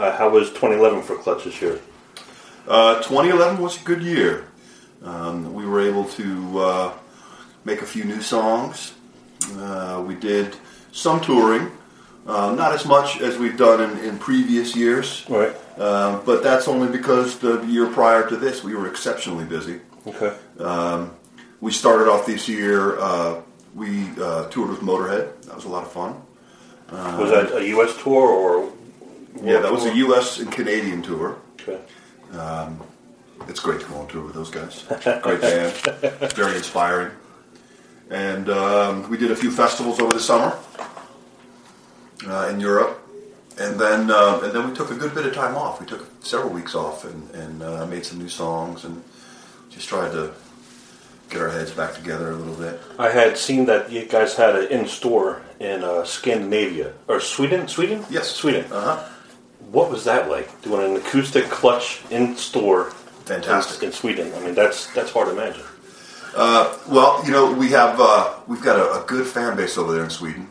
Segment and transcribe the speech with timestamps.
[0.00, 1.78] Uh, how was 2011 for Clutch this year?
[2.66, 4.46] Uh, 2011 was a good year.
[5.02, 6.92] Um, we were able to uh,
[7.66, 8.94] make a few new songs.
[9.58, 10.56] Uh, we did
[10.90, 11.70] some touring,
[12.26, 15.54] uh, not as much as we've done in, in previous years, Right.
[15.76, 19.80] uh, but that's only because the year prior to this we were exceptionally busy.
[20.06, 20.34] Okay.
[20.58, 21.14] Um,
[21.60, 22.98] we started off this year.
[22.98, 23.42] Uh,
[23.74, 25.42] we uh, toured with Motorhead.
[25.42, 26.22] That was a lot of fun.
[26.90, 27.94] was that a U.S.
[28.02, 28.72] tour or?
[29.42, 30.38] Yeah, that was a U.S.
[30.38, 31.38] and Canadian tour.
[31.60, 31.80] Okay.
[33.48, 34.84] It's great to go on tour with those guys.
[35.22, 35.72] Great band,
[36.34, 37.10] very inspiring.
[38.10, 40.56] And um, we did a few festivals over the summer
[42.26, 43.00] uh, in Europe,
[43.58, 45.80] and then uh, and then we took a good bit of time off.
[45.80, 49.02] We took several weeks off and, and uh, made some new songs and
[49.70, 50.32] just tried to
[51.28, 52.80] get our heads back together a little bit.
[52.98, 57.68] I had seen that you guys had an in-store in uh, Scandinavia or Sweden.
[57.68, 58.04] Sweden?
[58.10, 58.30] Yes.
[58.30, 58.64] Sweden.
[58.72, 59.08] Uh huh.
[59.70, 60.62] What was that like?
[60.62, 62.90] Doing an acoustic Clutch in-store
[63.26, 63.82] Fantastic.
[63.82, 64.32] in, in Sweden.
[64.34, 65.64] I mean, that's that's hard to imagine.
[66.88, 70.04] Well, you know, we have uh, we've got a, a good fan base over there
[70.04, 70.48] in Sweden.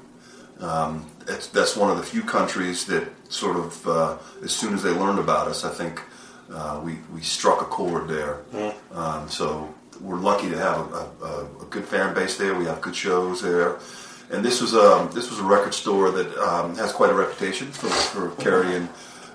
[0.59, 4.83] Um, it's, that's one of the few countries that sort of, uh, as soon as
[4.83, 6.01] they learned about us, I think
[6.51, 8.41] uh, we we struck a chord there.
[8.93, 12.55] Um, so we're lucky to have a, a, a good fan base there.
[12.55, 13.79] We have good shows there,
[14.31, 17.71] and this was a this was a record store that um, has quite a reputation
[17.71, 18.87] for, for carrying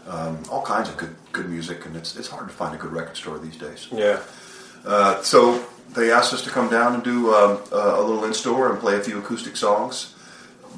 [0.09, 2.93] um, all kinds of good good music, and it's it's hard to find a good
[2.93, 3.89] record store these days.
[3.93, 4.21] Yeah.
[4.87, 8.35] Uh, so they asked us to come down and do um, a a little in
[8.35, 10.15] store and play a few acoustic songs.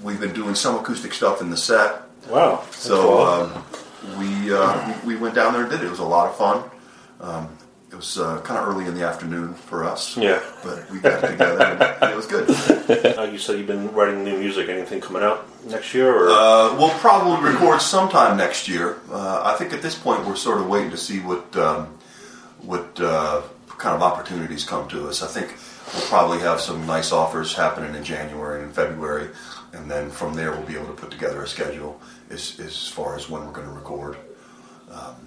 [0.03, 2.62] We've been doing some acoustic stuff in the set, Wow.
[2.70, 3.19] So cool.
[3.20, 3.64] um,
[4.19, 5.87] we, uh, we we went down there and did it.
[5.87, 7.50] It was a lot of fun.
[7.97, 10.43] It was uh, kind of early in the afternoon for us, yeah.
[10.63, 12.47] but we got together and it was good.
[13.17, 14.69] Uh, you said you've been writing new music.
[14.69, 16.15] Anything coming out next year?
[16.15, 18.99] Or Uh, we'll probably record sometime next year.
[19.11, 21.97] Uh, I think at this point we're sort of waiting to see what um,
[22.61, 23.41] what uh,
[23.79, 25.23] kind of opportunities come to us.
[25.23, 25.57] I think
[25.95, 29.31] we'll probably have some nice offers happening in January and February,
[29.73, 31.99] and then from there we'll be able to put together a schedule
[32.29, 34.19] as, as far as when we're going to record.
[34.93, 35.25] Um,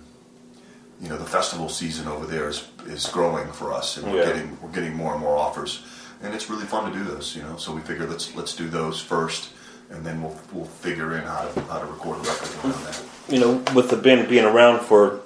[1.01, 4.25] you know, the festival season over there is, is growing for us, and we're Yeah.
[4.33, 5.83] getting we're getting more and more offers,
[6.21, 7.35] and it's really fun to do those.
[7.35, 9.49] You know, so we figure let's let's do those first,
[9.89, 13.01] and then we'll we'll figure in how to how to record a record around that.
[13.29, 15.21] you know, with the band being around for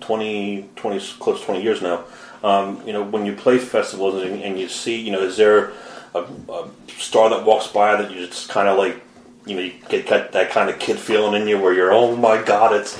[0.00, 2.02] 20, 20 close to 20 years now,
[2.42, 5.72] um, you know, when you play festivals and, and you see, you know, is there
[6.14, 6.68] a, a
[6.98, 9.00] star that walks by that you just kind of like,
[9.46, 12.16] you know, you get, get that kind of kid feeling in you where you're, oh
[12.16, 12.96] my God, it's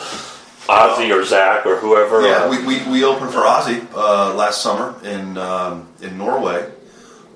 [0.66, 2.22] Ozzy or Zakk or whoever.
[2.22, 6.70] Yeah, uh, we, we, we opened for Ozzy uh, last summer in um, in Norway,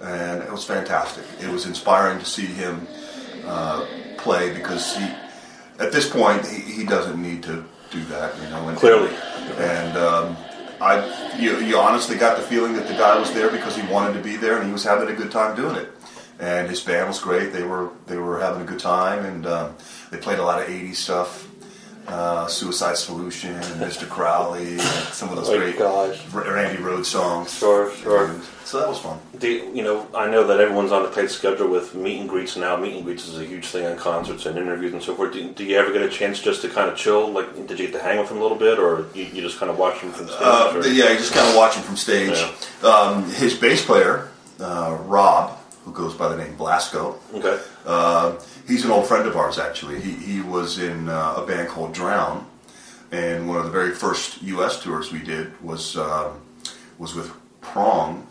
[0.00, 1.24] and it was fantastic.
[1.40, 2.86] It was inspiring to see him
[3.44, 3.86] uh,
[4.18, 5.04] play because he,
[5.78, 8.68] at this point, he, he doesn't need to do that, you know.
[8.68, 9.14] And, Clearly.
[9.58, 10.36] and um,
[10.80, 14.14] I, you, you honestly got the feeling that the guy was there because he wanted
[14.14, 15.90] to be there and he was having a good time doing it.
[16.38, 17.52] And his band was great.
[17.54, 19.74] They were they were having a good time, and um,
[20.10, 21.48] they played a lot of '80s stuff.
[22.08, 24.08] Uh, Suicide Solution, and Mr.
[24.08, 24.80] Crowley, and
[25.12, 26.24] some of those Oh, great gosh.
[26.32, 27.52] Randy Rhoads songs.
[27.52, 28.26] Sure, sure.
[28.28, 29.18] And so that was fun.
[29.38, 32.28] Do you, you know, I know that everyone's on a tight schedule with meet and
[32.28, 32.76] greets now.
[32.76, 35.32] Meet and greets is a huge thing on concerts and interviews and so forth.
[35.32, 37.28] Do, do you ever get a chance just to kind of chill?
[37.32, 39.58] Like, did you get to hang with them a little bit, or you, you just
[39.58, 40.38] kind of watch them from stage?
[40.40, 42.38] Uh, yeah, you just kind of watch him from stage.
[42.84, 44.28] Um, his bass player,
[44.60, 47.60] uh, Rob, who goes by the name Blasko, Okay.
[48.66, 49.58] He's an old friend of ours.
[49.58, 52.46] Actually, he he was in uh, a band called Drown,
[53.12, 54.82] and one of the very first U.S.
[54.82, 56.40] tours we did was um,
[56.98, 58.26] was with Prong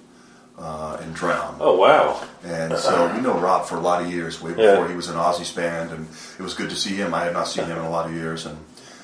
[0.58, 1.58] uh, and Drown.
[1.60, 2.22] Oh wow.
[2.44, 4.72] And so we know Rob for a lot of years, way Yeah.
[4.72, 6.08] before he was in Ozzy's band, and
[6.40, 7.14] it was good to see him.
[7.14, 8.58] I had not seen him in a lot of years, and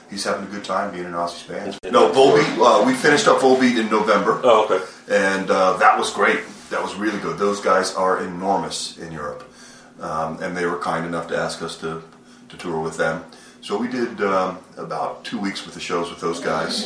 [0.09, 1.78] he's having a good time being in Ozzy's band.
[1.92, 2.58] No, Volbeat.
[2.58, 4.84] Uh, we finished up Volbeat in November, Oh okay.
[5.09, 6.40] and uh, that was great.
[6.69, 7.38] That was really good.
[7.38, 9.44] Those guys are enormous in Europe,
[10.01, 12.01] um, and they were kind enough to ask us to,
[12.50, 13.23] to tour with them.
[13.62, 16.86] So we did um, about two weeks with the shows with those guys,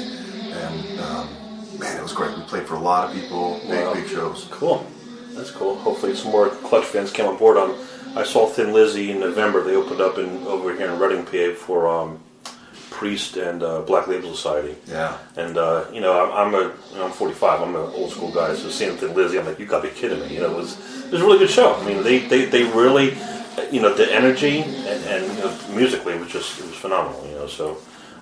[0.51, 1.29] and um,
[1.79, 2.35] man, it was great.
[2.37, 3.93] We played for a lot of people, big Wow.
[3.93, 4.47] big shows.
[4.51, 4.85] Cool.
[5.35, 5.75] That's cool.
[5.79, 7.57] Hopefully, some more Clutch fans came on board.
[7.57, 7.75] Um,
[8.15, 9.61] I saw Thin Lizzy in November.
[9.63, 12.19] They opened up in over here in Reading, PA, for um,
[12.95, 14.75] Priest and uh, Black Label Society.
[14.87, 15.17] Yeah.
[15.35, 17.61] And uh, you know, I'm, I'm a, you know, I'm 45.
[17.61, 18.55] I'm an old school guy.
[18.55, 20.33] So seeing Thin Lizzy, I'm like, you got to be kidding me.
[20.35, 21.75] You know, it was it was a really good show.
[21.75, 23.15] I mean, they they, they really,
[23.71, 27.25] you know, the energy and, and you know, musically it was just it was phenomenal.
[27.27, 27.77] You know, so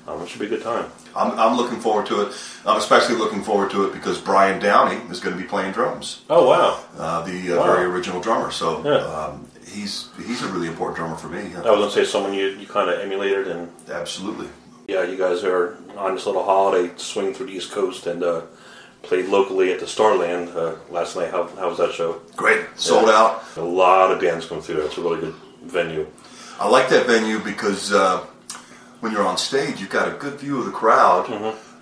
[0.07, 0.89] um, it should be a good time.
[1.15, 2.33] I'm, I'm looking forward to it.
[2.65, 6.23] I'm especially looking forward to it because Brian Downey is going to be playing drums,
[6.29, 6.79] Oh wow!
[6.97, 7.65] uh, the uh, Wow.
[7.75, 8.49] very original drummer.
[8.51, 9.05] So Yeah.
[9.05, 11.41] um, he's he's a really important drummer for me.
[11.55, 14.47] I was gonna say someone you, you kind of emulated and Absolutely.
[14.87, 18.41] Yeah, you guys are on this little holiday swing through the East Coast and uh,
[19.01, 21.31] played locally at the Starland uh, last night.
[21.31, 22.21] How, how was that show?
[22.35, 23.13] Great, sold Yeah.
[23.17, 23.43] out.
[23.57, 24.81] A lot of bands come through.
[24.81, 26.07] It's a really good venue.
[26.59, 28.25] I like that venue because uh,
[28.99, 31.29] when you're on stage, you've got a good view of the crowd.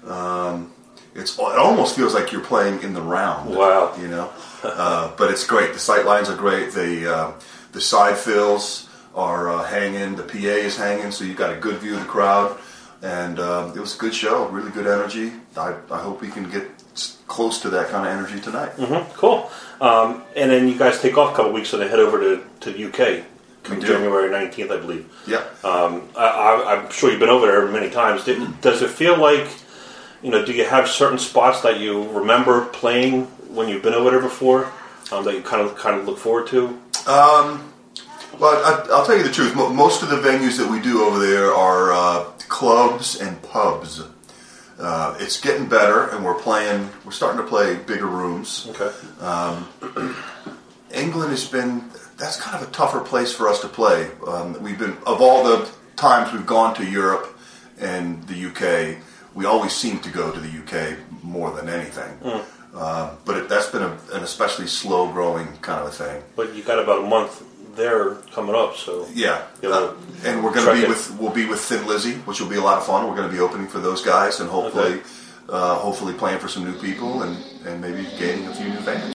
[0.07, 0.71] Um,
[1.13, 3.53] it's it almost feels like you're playing in the round.
[3.53, 3.93] Wow.
[3.99, 4.31] you know,
[4.63, 5.73] uh, but it's great.
[5.73, 6.71] The sight lines are great.
[6.71, 7.31] The uh,
[7.73, 10.15] the side fills are uh, hanging.
[10.15, 12.57] The PA is hanging, so you've got a good view of the crowd.
[13.03, 14.47] And um, it was a good show.
[14.49, 15.31] Really good energy.
[15.57, 16.63] I, I hope we can get
[17.27, 18.69] close to that kind of energy tonight.
[18.73, 19.49] hmm Cool.
[19.79, 22.43] Um, and then you guys take off a couple weeks and then head over to,
[22.61, 23.25] to the UK.
[23.63, 25.11] January 19th, I believe.
[25.27, 25.37] Yeah.
[25.63, 28.23] Um, I, I, I'm sure you've been over there many times.
[28.25, 29.47] Did, does it feel like,
[30.23, 34.09] you know, do you have certain spots that you remember playing when you've been over
[34.11, 34.71] there before
[35.11, 36.79] um, that you kind of kind of look forward to?
[38.39, 39.55] Well, I, I'll tell you the truth.
[39.55, 42.23] Most of the venues that we do over there are uh,
[42.61, 44.03] clubs and pubs.
[44.77, 46.87] Uh, it's getting better, and we're playing.
[47.03, 48.67] We're starting to play bigger rooms.
[48.69, 48.91] Okay.
[50.93, 51.89] England has been.
[52.17, 54.11] That's kind of a tougher place for us to play.
[54.27, 57.35] Um, we've been of all the times we've gone to Europe
[57.79, 59.01] and the UK,
[59.33, 62.13] we always seem to go to the UK more than anything.
[62.75, 66.23] Uh, but it, that's been a, an especially slow growing kind of a thing.
[66.35, 67.43] But you got about a month
[67.75, 69.93] there coming up, so Yeah, uh,
[70.25, 70.89] and we're going to be it.
[70.89, 73.07] with we'll be with Thin Lizzy, which will be a lot of fun.
[73.07, 75.01] We're going to be opening for those guys, and hopefully, Okay.
[75.49, 79.03] uh, hopefully playing for some new people, and and maybe gaining a few new fans.